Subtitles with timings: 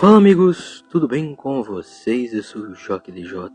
[0.00, 2.32] Fala amigos, tudo bem com vocês?
[2.32, 3.50] Eu sou o Jockey DJ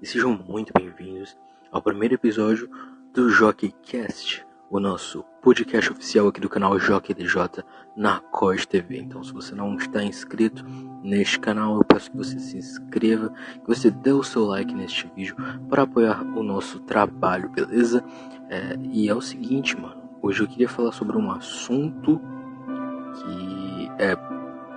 [0.00, 1.36] e sejam muito bem-vindos
[1.72, 2.70] ao primeiro episódio
[3.12, 7.64] do Jockeycast, o nosso podcast oficial aqui do canal Jockey DJ
[7.96, 9.00] na COS TV.
[9.00, 10.64] Então, se você não está inscrito
[11.02, 15.10] neste canal, eu peço que você se inscreva, que você dê o seu like neste
[15.16, 15.34] vídeo
[15.68, 18.04] para apoiar o nosso trabalho, beleza?
[18.48, 22.20] É, e é o seguinte, mano, hoje eu queria falar sobre um assunto
[23.16, 24.27] que é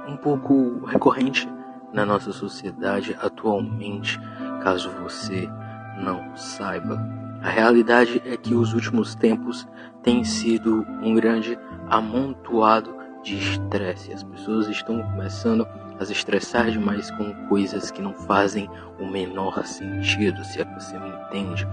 [0.08, 1.48] um pouco recorrente
[1.94, 4.20] na nossa sociedade atualmente,
[4.64, 5.50] caso você
[5.98, 7.00] não saiba.
[7.42, 9.68] A realidade é que os últimos tempos
[10.04, 11.58] têm sido um grande
[11.90, 14.14] amontoado de estresse.
[14.14, 15.68] As pessoas estão começando
[16.00, 20.74] a se estressar demais com coisas que não fazem o menor sentido, se é que
[20.74, 21.68] você me entende.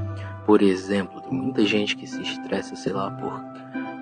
[0.44, 3.40] Por exemplo, tem muita gente que se estressa, sei lá, por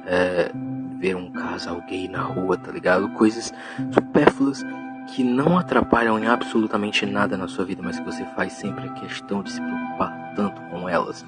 [0.06, 0.50] é,
[0.98, 3.08] ver um casal gay na rua, tá ligado?
[3.10, 3.52] Coisas
[3.92, 4.62] supérfluas
[5.08, 8.92] que não atrapalham em absolutamente nada na sua vida, mas que você faz sempre a
[8.92, 11.24] questão de se preocupar tanto com elas.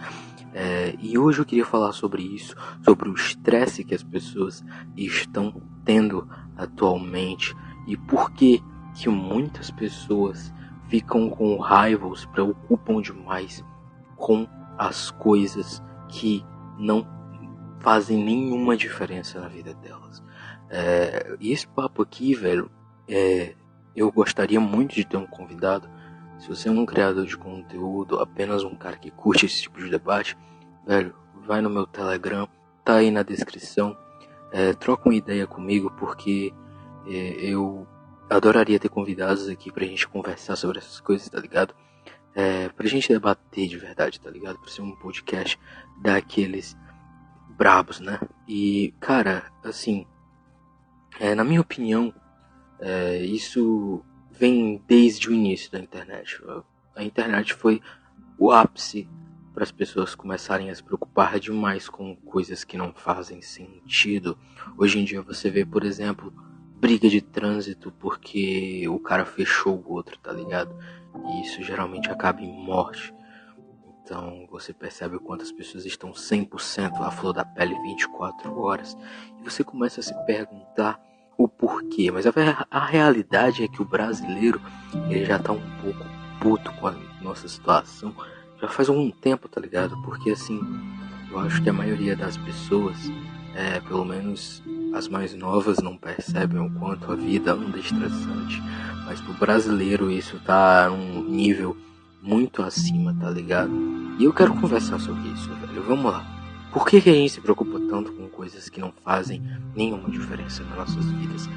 [0.54, 4.64] É, e hoje eu queria falar sobre isso, sobre o estresse que as pessoas
[4.96, 7.54] estão tendo atualmente
[7.86, 8.62] e por que
[8.94, 10.52] que muitas pessoas
[10.88, 13.64] ficam com raiva se preocupam demais
[14.16, 16.44] com as coisas que
[16.78, 17.06] não
[17.80, 20.22] fazem nenhuma diferença na vida delas.
[20.70, 22.70] É, e esse papo aqui, velho,
[23.08, 23.54] é,
[23.96, 25.88] eu gostaria muito de ter um convidado.
[26.38, 29.90] Se você é um criador de conteúdo, apenas um cara que curte esse tipo de
[29.90, 30.36] debate,
[30.86, 31.14] velho,
[31.46, 32.48] vai no meu Telegram,
[32.84, 33.96] tá aí na descrição.
[34.52, 36.52] É, troca uma ideia comigo, porque
[37.06, 37.86] é, eu
[38.30, 41.74] adoraria ter convidados aqui pra gente conversar sobre essas coisas, tá ligado?
[42.34, 44.58] É, pra gente debater de verdade, tá ligado?
[44.58, 45.58] Pra ser um podcast
[46.00, 46.76] daqueles
[47.58, 48.20] brabos, né?
[48.46, 50.06] E, cara, assim,
[51.18, 52.14] é, na minha opinião,
[52.78, 54.00] é, isso
[54.30, 56.40] vem desde o início da internet.
[56.94, 57.82] A internet foi
[58.38, 59.08] o ápice
[59.52, 64.38] para as pessoas começarem a se preocupar demais com coisas que não fazem sentido.
[64.76, 66.32] Hoje em dia você vê, por exemplo,
[66.76, 70.72] briga de trânsito porque o cara fechou o outro, tá ligado?
[71.26, 73.12] E isso geralmente acaba em morte.
[74.08, 78.96] Então você percebe o quanto as pessoas estão 100% à flor da pele 24 horas.
[79.38, 80.98] E você começa a se perguntar
[81.36, 82.10] o porquê.
[82.10, 82.32] Mas a,
[82.70, 84.62] a realidade é que o brasileiro
[85.10, 86.06] ele já tá um pouco
[86.40, 88.14] puto com a nossa situação.
[88.58, 90.00] Já faz algum tempo, tá ligado?
[90.00, 90.58] Porque assim,
[91.30, 92.96] eu acho que a maioria das pessoas,
[93.54, 94.62] é, pelo menos
[94.94, 98.58] as mais novas, não percebem o quanto a vida anda estressante.
[99.04, 101.76] Mas pro brasileiro isso tá num nível
[102.20, 103.70] muito acima, tá ligado?
[104.18, 105.82] E eu quero conversar sobre isso, velho.
[105.82, 106.26] Vamos lá.
[106.72, 109.42] Por que, que a gente se preocupa tanto com coisas que não fazem
[109.74, 111.48] nenhuma diferença nas nossas vidas?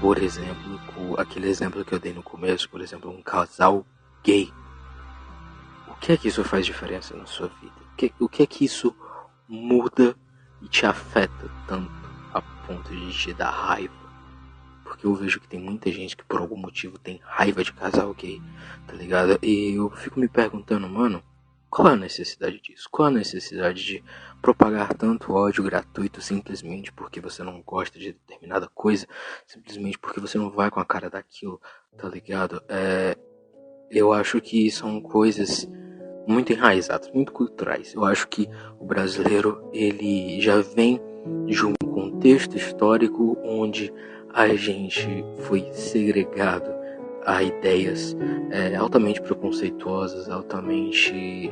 [0.00, 0.78] Por exemplo,
[1.18, 3.86] aquele exemplo que eu dei no começo, por exemplo, um casal
[4.22, 4.52] gay.
[5.88, 7.74] O que é que isso faz diferença na sua vida?
[7.92, 8.94] O que, o que é que isso
[9.48, 10.14] muda
[10.62, 11.90] e te afeta tanto
[12.32, 13.99] a ponto de te dar raiva?
[14.90, 18.12] Porque eu vejo que tem muita gente que por algum motivo tem raiva de casal
[18.12, 18.42] gay,
[18.88, 19.38] tá ligado?
[19.40, 21.22] E eu fico me perguntando, mano,
[21.70, 22.88] qual é a necessidade disso?
[22.90, 24.02] Qual é a necessidade de
[24.42, 29.06] propagar tanto ódio gratuito simplesmente porque você não gosta de determinada coisa,
[29.46, 31.60] simplesmente porque você não vai com a cara daquilo,
[31.96, 32.60] tá ligado?
[32.68, 33.16] É,
[33.92, 35.68] eu acho que são coisas
[36.26, 37.94] muito enraizadas, muito culturais.
[37.94, 38.48] Eu acho que
[38.80, 41.00] o brasileiro ele já vem
[41.46, 41.74] de um
[42.20, 43.90] contexto histórico onde
[44.34, 46.70] a gente foi segregado
[47.24, 48.14] a ideias
[48.50, 51.50] é, altamente preconceituosas, altamente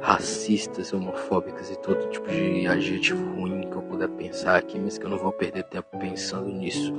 [0.00, 5.06] racistas, homofóbicas e todo tipo de adjetivo ruim que eu puder pensar aqui, mas que
[5.06, 6.92] eu não vou perder tempo pensando nisso.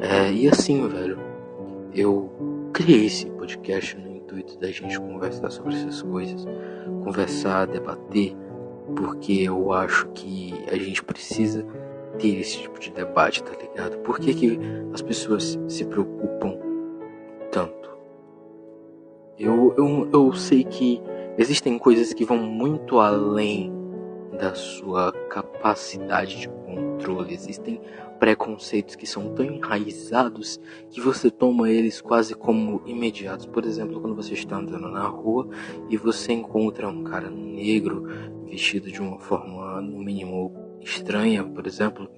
[0.00, 1.16] É, e assim, velho,
[1.94, 6.44] eu criei esse podcast no intuito da gente conversar sobre essas coisas,
[7.04, 8.34] conversar, debater,
[8.96, 11.64] porque eu acho que a gente precisa
[12.18, 13.98] ter esse tipo de debate, tá ligado?
[13.98, 14.58] Por que, que
[14.92, 16.58] as pessoas se preocupam
[17.50, 17.90] tanto?
[19.38, 21.00] Eu, eu, eu sei que
[21.38, 23.72] existem coisas que vão muito além
[24.38, 27.34] da sua capacidade de controle.
[27.34, 27.80] Existem
[28.18, 30.60] preconceitos que são tão enraizados
[30.90, 33.46] que você toma eles quase como imediatos.
[33.46, 35.48] Por exemplo, quando você está andando na rua
[35.88, 38.06] e você encontra um cara negro
[38.46, 42.08] vestido de uma forma, no mínimo, estranha, por exemplo,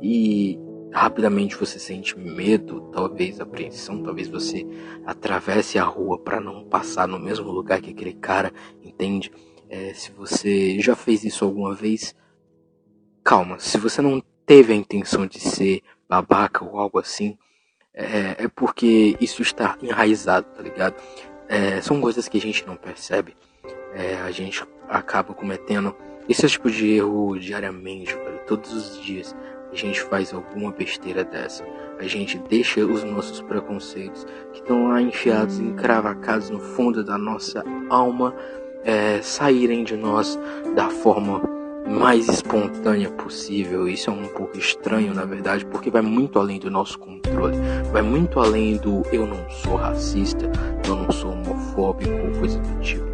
[0.00, 0.58] e
[0.92, 4.66] rapidamente você sente medo, talvez apreensão, talvez você
[5.04, 9.30] atravesse a rua para não passar no mesmo lugar que aquele cara, entende?
[9.68, 12.14] É, se você já fez isso alguma vez,
[13.22, 13.58] calma.
[13.58, 17.36] Se você não teve a intenção de ser babaca ou algo assim,
[17.92, 20.94] é, é porque isso está enraizado, tá ligado?
[21.48, 23.36] É, são coisas que a gente não percebe.
[23.94, 25.94] É, a gente acaba cometendo
[26.28, 29.34] esse tipo de erro diariamente, velho, todos os dias.
[29.72, 31.64] A gente faz alguma besteira dessa.
[31.98, 37.64] A gente deixa os nossos preconceitos que estão lá enfiados, encravacados no fundo da nossa
[37.90, 38.34] alma,
[38.84, 40.38] é, saírem de nós
[40.74, 41.42] da forma
[41.88, 43.88] mais espontânea possível.
[43.88, 47.56] Isso é um pouco estranho, na verdade, porque vai muito além do nosso controle.
[47.92, 50.50] Vai muito além do eu não sou racista,
[50.86, 53.06] eu não sou homofóbico coisa do tipo.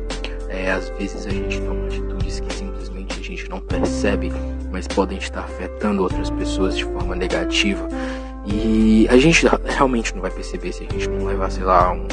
[0.48, 2.11] É, às vezes a gente toma atitudes
[3.52, 4.32] não percebe,
[4.70, 7.86] mas podem estar afetando outras pessoas de forma negativa.
[8.46, 12.08] E a gente realmente não vai perceber se a gente não levar, sei lá, um,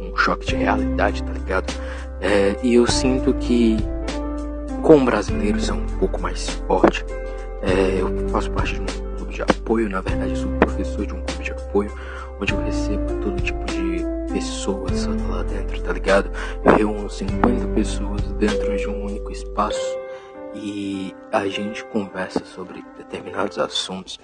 [0.00, 1.74] um choque de realidade, tá ligado?
[2.20, 3.76] É, e eu sinto que
[4.82, 7.04] com brasileiros é um pouco mais forte.
[7.62, 11.20] É, eu faço parte de um clube de apoio, na verdade, sou professor de um
[11.22, 11.92] clube de apoio,
[12.40, 16.30] onde eu recebo todo tipo de pessoas lá dentro, tá ligado?
[16.64, 19.98] Eu reúno 50 pessoas dentro de um único espaço
[20.54, 24.18] e a gente conversa sobre determinados assuntos.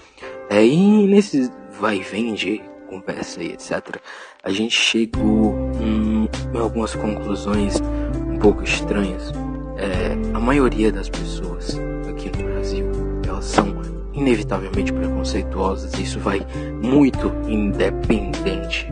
[0.49, 4.00] É, e nesse vai e vem de conversa e etc.,
[4.43, 6.28] a gente chegou em,
[6.58, 7.81] algumas conclusões
[8.28, 9.32] um pouco estranhas
[9.76, 11.78] é, a maioria das pessoas
[12.08, 12.90] aqui no Brasil,
[13.26, 13.76] elas são
[14.12, 15.93] inevitavelmente preconceituosas.
[15.99, 16.44] Isso vai
[16.82, 18.88] muito independente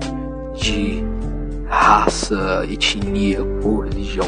[0.54, 1.02] de
[1.66, 4.26] raça, etnia, cor, religião.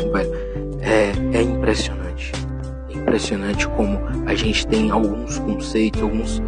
[0.80, 2.32] É, é impressionante.
[3.16, 6.42] Impressionante como a gente tem alguns conceitos, alguns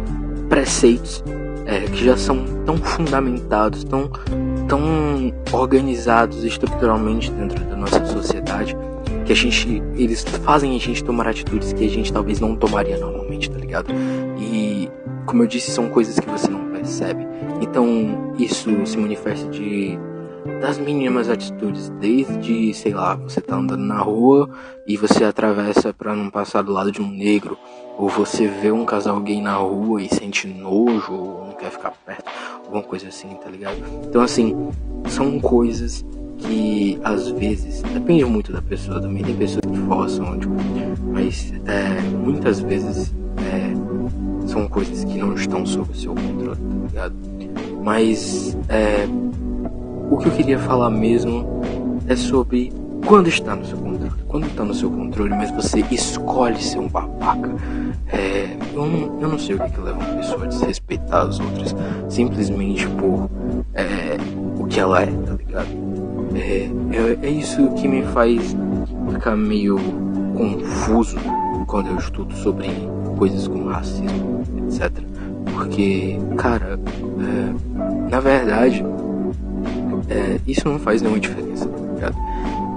[0.49, 1.23] preceitos
[1.65, 4.07] é, que já são tão fundamentados, tão,
[4.67, 8.77] tão organizados estruturalmente dentro da nossa sociedade
[9.25, 9.81] que a gente.
[9.95, 13.91] Eles fazem a gente tomar atitudes que a gente talvez não tomaria normalmente, tá ligado?
[14.37, 14.91] E,
[15.25, 17.25] como eu disse, são coisas que você não percebe.
[17.61, 19.97] Então, isso se manifesta de
[20.59, 24.49] das mínimas atitudes, desde, sei lá, você tá andando na rua
[24.87, 27.57] e você atravessa para não passar do lado de um negro,
[27.97, 31.91] ou você vê um casal gay na rua e sente nojo ou não quer ficar
[32.05, 32.25] perto,
[32.65, 33.77] alguma coisa assim, tá ligado?
[34.07, 34.55] Então assim,
[35.07, 36.05] são coisas
[36.39, 40.55] que às vezes, depende muito da pessoa também, tem pessoas que forçam, tipo,
[41.11, 46.87] mas é, muitas vezes é, são coisas que não estão sob o seu controle, tá
[46.87, 47.15] ligado?
[47.83, 49.07] Mas é,
[50.09, 51.61] o que eu queria falar mesmo
[52.07, 52.73] é sobre
[53.05, 54.11] quando está no seu controle.
[54.27, 57.49] Quando está no seu controle, mas você escolhe ser um babaca.
[58.11, 61.39] É, eu, não, eu não sei o que, que leva uma pessoa a desrespeitar as
[61.39, 61.75] outras
[62.09, 63.29] simplesmente por
[63.73, 64.17] é,
[64.57, 65.67] o que ela é, tá ligado?
[66.35, 68.55] É, é, é isso que me faz
[69.11, 69.77] ficar meio
[70.35, 71.17] confuso
[71.67, 72.67] quando eu estudo sobre
[73.17, 74.91] coisas como racismo, etc.
[75.53, 76.79] Porque, cara,
[77.19, 78.83] é, na verdade,
[80.09, 82.17] é, isso não faz nenhuma diferença, tá ligado?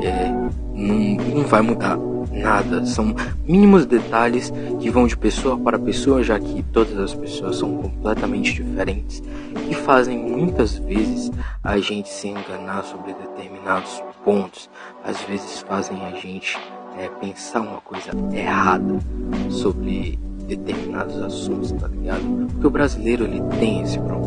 [0.03, 0.29] É,
[0.75, 1.99] não, não vai mudar
[2.33, 2.85] nada.
[2.87, 3.15] São
[3.47, 8.53] mínimos detalhes que vão de pessoa para pessoa, já que todas as pessoas são completamente
[8.55, 9.23] diferentes
[9.71, 11.31] e fazem muitas vezes
[11.63, 14.69] a gente se enganar sobre determinados pontos.
[15.05, 16.59] Às vezes fazem a gente
[16.99, 18.99] é, pensar uma coisa errada
[19.51, 22.23] sobre determinados assuntos, tá ligado?
[22.53, 24.22] Porque o brasileiro ele tem esse problema.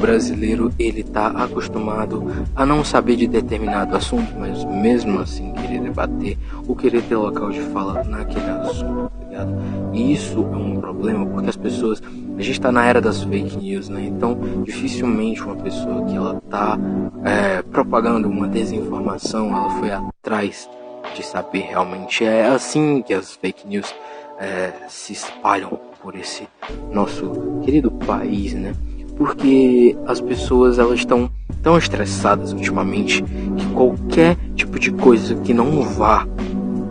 [0.00, 2.26] Brasileiro ele tá acostumado
[2.56, 7.50] a não saber de determinado assunto, mas mesmo assim querer debater ou querer ter local
[7.50, 9.54] de fala naquele assunto, tá ligado?
[9.92, 12.02] E isso é um problema porque as pessoas,
[12.36, 14.02] a gente tá na era das fake news, né?
[14.06, 16.78] Então dificilmente uma pessoa que ela tá
[17.24, 20.68] é, propagando uma desinformação, ela foi atrás
[21.14, 22.24] de saber realmente.
[22.24, 23.94] É assim que as fake news
[24.38, 26.48] é, se espalham por esse
[26.90, 28.74] nosso querido país, né?
[29.20, 31.30] Porque as pessoas elas estão
[31.62, 36.26] tão estressadas ultimamente que qualquer tipo de coisa que não vá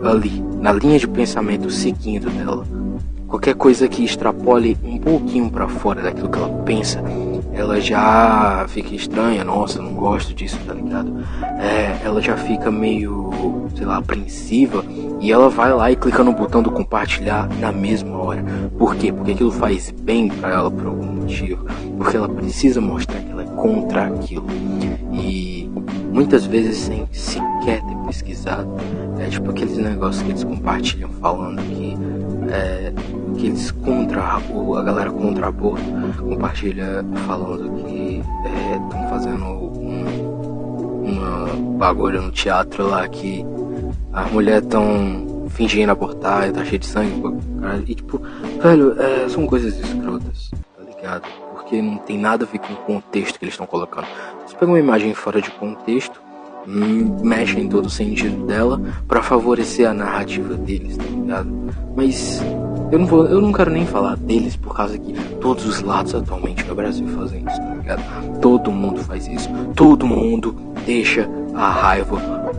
[0.04, 2.64] ali na linha de pensamento seguindo dela,
[3.26, 7.02] qualquer coisa que extrapole um pouquinho para fora daquilo que ela pensa,
[7.52, 11.12] ela já fica estranha, nossa, não gosto disso, tá ligado?
[11.58, 14.84] É, ela já fica meio, sei lá, apreensiva
[15.20, 18.44] e ela vai lá e clica no botão do compartilhar na mesma hora.
[18.78, 19.12] Por quê?
[19.12, 21.09] Porque aquilo faz bem para ela por algum
[21.96, 24.46] Porque ela precisa mostrar que ela é contra aquilo.
[25.12, 25.70] E
[26.12, 28.68] muitas vezes sem sequer ter pesquisado.
[29.18, 31.96] É tipo aqueles negócios que eles compartilham falando que
[32.52, 32.92] é,
[33.36, 35.84] que eles contra a galera contra aborto
[36.18, 38.22] compartilha falando que
[38.72, 43.44] estão é, fazendo um, uma bagulho no teatro lá que
[44.12, 47.22] as mulheres estão fingindo abortar e tá cheio de sangue.
[47.86, 48.20] E tipo,
[48.62, 50.50] velho, é, são coisas escrotas,
[51.52, 54.06] porque não tem nada a ver com o contexto que eles estão colocando.
[54.40, 56.20] Eles pegam uma imagem fora de contexto,
[56.66, 61.48] hum, mexem todo o sentido dela para favorecer a narrativa deles, tá ligado?
[61.96, 62.42] Mas
[62.92, 66.14] eu não, vou, eu não quero nem falar deles por causa que todos os lados
[66.14, 68.40] atualmente no Brasil fazem isso, tá ligado?
[68.40, 69.48] Todo mundo faz isso.
[69.74, 72.16] Todo mundo deixa a raiva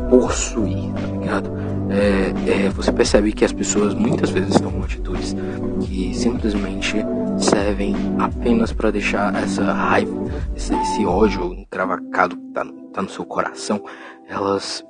[0.09, 1.51] possuir, tá ligado?
[1.89, 5.35] É, é, você percebe que as pessoas muitas vezes tomam atitudes
[5.81, 7.05] que simplesmente
[7.41, 10.15] servem apenas para deixar essa raiva,
[10.55, 13.83] esse, esse, ódio encravacado que tá, tá no seu coração,
[14.27, 14.85] elas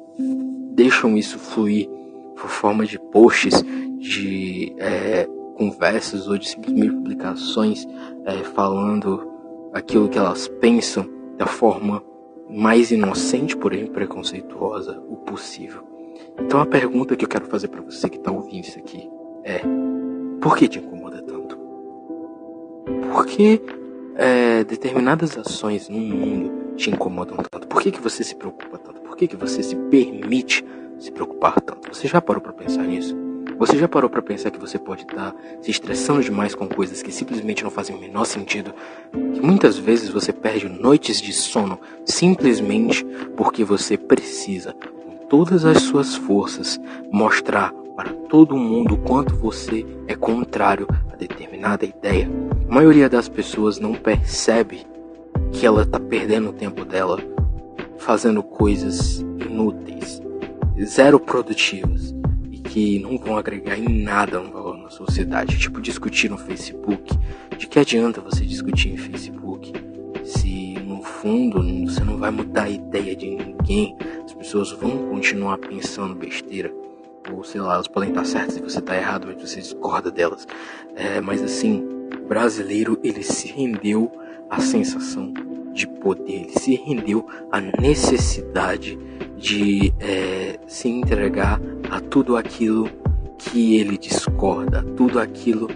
[0.73, 1.87] deixam isso fluir
[2.35, 3.63] por forma de posts,
[3.99, 5.27] de é,
[5.57, 7.87] conversas ou de simplesmente publicações
[8.25, 9.27] é, falando
[9.73, 12.03] aquilo que elas pensam da forma
[12.49, 15.83] mais inocente, porém preconceituosa o possível.
[16.39, 19.09] Então a pergunta que eu quero fazer para você que está ouvindo isso aqui
[19.43, 19.61] é:
[20.41, 21.40] por que te incomoda tanto?
[23.11, 23.61] Por que
[24.15, 27.67] é, determinadas ações no mundo te incomodam tanto?
[27.67, 29.01] Por que, que você se preocupa tanto?
[29.01, 30.63] Por que, que você se permite
[30.97, 31.93] se preocupar tanto?
[31.93, 33.13] Você já parou para pensar nisso?
[33.59, 37.03] Você já parou para pensar que você pode estar tá se estressando demais com coisas
[37.03, 38.73] que simplesmente não fazem o menor sentido?
[39.11, 45.81] Que muitas vezes você perde noites de sono simplesmente porque você precisa, com todas as
[45.81, 46.79] suas forças,
[47.11, 52.31] mostrar para todo mundo o quanto você é contrário a determinada ideia.
[52.71, 54.87] A maioria das pessoas não percebe
[55.51, 57.19] que ela está perdendo o tempo dela
[57.97, 60.21] fazendo coisas inúteis,
[60.81, 62.15] zero produtivas
[62.69, 65.59] que não vão agregar em nada um valor na sociedade.
[65.59, 67.13] Tipo, discutir no Facebook.
[67.57, 69.73] De que adianta você discutir em Facebook
[70.23, 73.97] se no fundo você não vai mudar a ideia de ninguém?
[74.23, 76.73] As pessoas vão continuar pensando besteira.
[77.33, 80.47] Ou sei lá, elas podem estar certas e você está errado, mas você discorda delas.
[80.95, 82.00] É, mas assim,
[82.31, 84.09] brasileiro ele se rendeu
[84.49, 85.33] à sensação
[85.73, 88.97] de poder, ele se rendeu à necessidade
[89.35, 91.59] de é, se entregar
[91.89, 92.89] a tudo aquilo
[93.37, 95.67] que ele discorda, tudo aquilo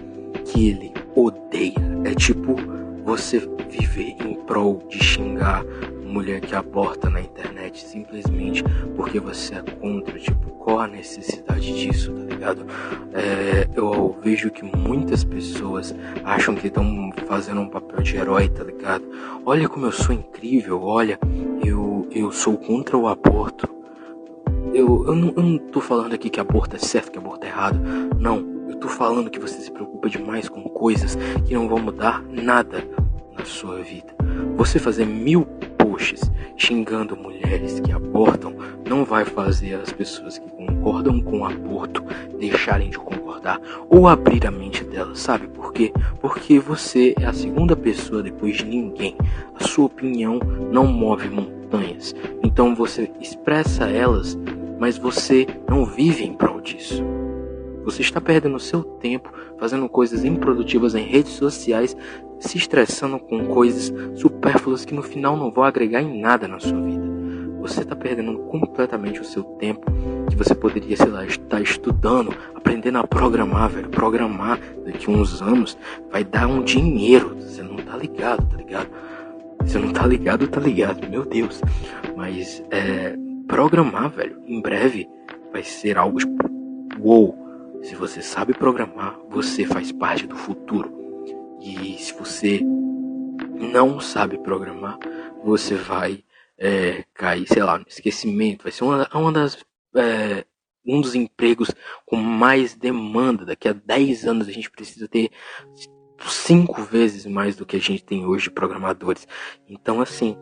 [0.46, 1.74] que ele odeia.
[2.04, 2.56] É tipo
[3.04, 5.62] você viver em prol de xingar
[6.06, 8.64] mulher que aborta na internet simplesmente
[8.96, 10.18] porque você é contra.
[10.18, 12.66] Tipo, qual a necessidade disso, tá ligado?
[13.12, 15.94] É, eu vejo que muitas pessoas
[16.24, 19.04] acham que estão fazendo um papel de herói, tá ligado?
[19.44, 21.18] Olha como eu sou incrível, olha,
[21.64, 23.68] eu, eu sou contra o aborto.
[24.72, 27.48] Eu, eu, não, eu não tô falando aqui que aborto é certo, que aborto é
[27.48, 27.78] errado.
[28.18, 32.22] Não, eu tô falando que você se preocupa demais com coisas que não vão mudar
[32.24, 32.84] nada
[33.38, 34.14] na sua vida.
[34.56, 35.46] Você fazer mil
[36.56, 38.54] xingando mulheres que abortam
[38.88, 42.04] não vai fazer as pessoas que concordam com o aborto
[42.38, 45.92] deixarem de concordar ou abrir a mente delas, sabe por quê?
[46.20, 49.16] Porque você é a segunda pessoa depois de ninguém.
[49.58, 50.38] A sua opinião
[50.70, 52.14] não move montanhas.
[52.42, 54.36] Então você expressa elas,
[54.78, 57.02] mas você não vive em prol disso.
[57.86, 61.96] Você está perdendo seu tempo fazendo coisas improdutivas em redes sociais,
[62.40, 66.80] se estressando com coisas supérfluas que no final não vão agregar em nada na sua
[66.82, 67.06] vida.
[67.60, 69.86] Você está perdendo completamente o seu tempo
[70.28, 73.88] que você poderia, sei lá, estar estudando, aprendendo a programar, velho.
[73.88, 75.78] Programar daqui a uns anos
[76.10, 77.36] vai dar um dinheiro.
[77.36, 78.88] Você não tá ligado, tá ligado?
[79.60, 81.62] Você não tá ligado, tá ligado, meu Deus.
[82.16, 83.16] Mas é,
[83.46, 85.08] programar, velho, em breve
[85.52, 86.50] vai ser algo tipo,
[87.00, 87.45] uou
[87.86, 90.92] se você sabe programar, você faz parte do futuro.
[91.60, 92.60] E se você
[93.54, 94.98] não sabe programar,
[95.44, 96.24] você vai
[96.58, 98.64] é, cair, sei lá, no esquecimento.
[98.64, 99.64] Vai ser uma, uma das,
[99.94, 100.44] é,
[100.84, 101.70] um dos empregos
[102.04, 103.44] com mais demanda.
[103.44, 105.30] Daqui a 10 anos a gente precisa ter
[106.26, 109.28] cinco vezes mais do que a gente tem hoje de programadores.
[109.68, 110.36] Então, assim,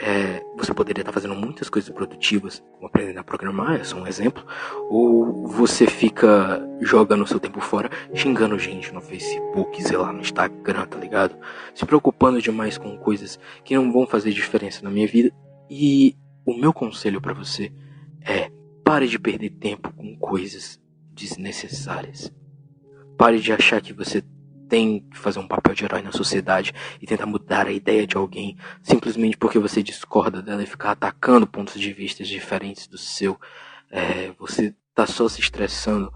[0.00, 4.06] é, você poderia estar fazendo muitas coisas produtivas, como aprendendo a programar, é só um
[4.06, 4.44] exemplo,
[4.88, 10.20] ou você fica jogando o seu tempo fora, xingando gente no Facebook, sei lá, no
[10.20, 11.36] Instagram, tá ligado?
[11.74, 15.32] Se preocupando demais com coisas que não vão fazer diferença na minha vida.
[15.68, 17.72] E o meu conselho para você
[18.20, 18.50] é:
[18.84, 20.80] pare de perder tempo com coisas
[21.12, 22.32] desnecessárias.
[23.16, 24.22] Pare de achar que você
[24.72, 28.16] tem que fazer um papel de herói na sociedade e tentar mudar a ideia de
[28.16, 33.38] alguém simplesmente porque você discorda dela e ficar atacando pontos de vista diferentes do seu.
[33.90, 36.10] É, você tá só se estressando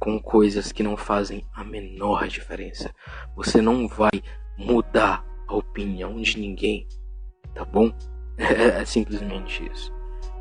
[0.00, 2.94] com coisas que não fazem a menor diferença.
[3.36, 4.22] Você não vai
[4.56, 6.88] mudar a opinião de ninguém,
[7.54, 7.92] tá bom?
[8.40, 9.92] É, é simplesmente isso.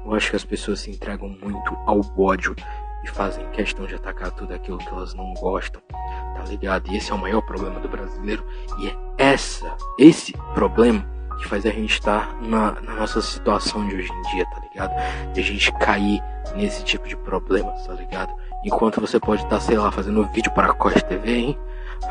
[0.06, 2.56] Eu acho que as pessoas se entregam muito ao ódio
[3.04, 6.92] e fazem questão de atacar tudo aquilo que elas não gostam, tá ligado?
[6.92, 8.46] E esse é o maior problema do brasileiro
[8.80, 11.06] e é essa, esse problema
[11.38, 15.34] que faz a gente estar na, na, nossa situação de hoje em dia, tá ligado?
[15.34, 16.22] De a gente cair
[16.56, 18.34] nesse tipo de problema, tá ligado?
[18.66, 21.60] Enquanto você pode estar, sei lá, fazendo vídeo para a Costa TV, hein?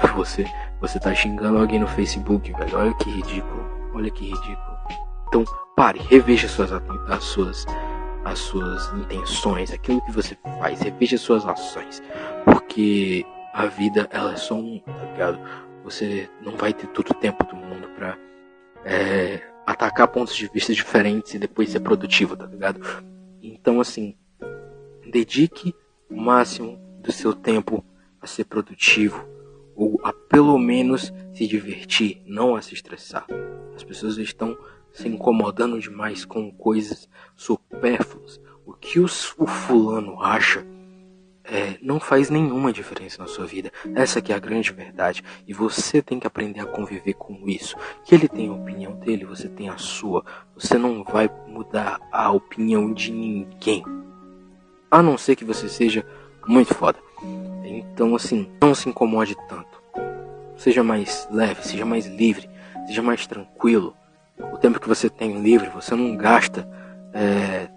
[0.17, 0.45] Você,
[0.81, 2.77] você tá xingando alguém no Facebook, velho.
[2.77, 3.65] Olha que ridículo.
[3.95, 4.77] Olha que ridículo.
[5.29, 5.45] Então,
[5.77, 7.65] pare, reveja suas, as suas,
[8.27, 12.03] as suas intenções, aquilo que você faz, reveja suas ações.
[12.45, 15.39] Porque a vida, ela é só um, tá ligado?
[15.85, 18.19] Você não vai ter todo o tempo do mundo pra
[18.85, 22.81] é, atacar pontos de vista diferentes e depois ser produtivo, tá ligado?
[23.41, 24.17] Então, assim,
[25.09, 25.73] dedique
[26.11, 27.85] o máximo do seu tempo
[28.21, 29.25] a ser produtivo
[29.77, 33.25] ou a pelo menos se divertir, não a se estressar.
[33.77, 34.57] As pessoas estão
[34.97, 38.41] se incomodando demais com coisas supérfluas.
[38.65, 40.67] O que os, o fulano acha
[41.45, 43.71] é, não faz nenhuma diferença na sua vida.
[43.95, 45.23] Essa que é a grande verdade.
[45.47, 47.77] E você tem que aprender a conviver com isso.
[48.05, 50.25] Que ele tem a opinião dele, você tem a sua.
[50.55, 53.85] Você não vai mudar a opinião de ninguém.
[54.91, 56.05] A não ser que você seja
[56.49, 56.99] muito foda.
[57.65, 59.83] Então, assim, não se incomode tanto.
[60.57, 62.49] Seja mais leve, seja mais livre,
[62.87, 63.95] seja mais tranquilo.
[64.39, 66.69] O tempo que você tem livre, você não gasta
[67.13, 67.69] é,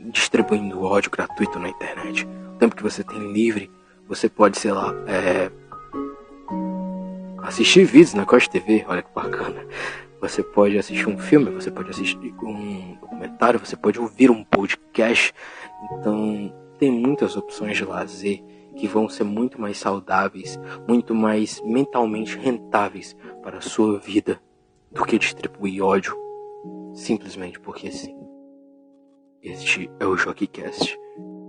[0.00, 2.26] distribuindo ódio gratuito na internet
[2.58, 3.70] tempo que você tem livre,
[4.06, 5.50] você pode, sei lá, é,
[7.42, 9.64] assistir vídeos na Costa TV, olha que bacana.
[10.20, 15.32] Você pode assistir um filme, você pode assistir um documentário, você pode ouvir um podcast.
[15.92, 18.42] Então, tem muitas opções de lazer
[18.76, 24.40] que vão ser muito mais saudáveis, muito mais mentalmente rentáveis para a sua vida
[24.90, 26.16] do que distribuir ódio
[26.94, 28.16] simplesmente porque sim.
[29.42, 30.98] Este é o JockeyCast.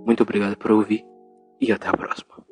[0.06, 1.06] Muito obrigado por ouvir
[1.60, 2.46] e até a próxima.